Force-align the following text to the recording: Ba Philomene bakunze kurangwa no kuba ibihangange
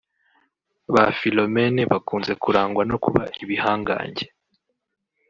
Ba 0.93 1.05
Philomene 1.17 1.81
bakunze 1.91 2.31
kurangwa 2.43 2.83
no 2.89 2.97
kuba 3.03 3.23
ibihangange 3.43 4.25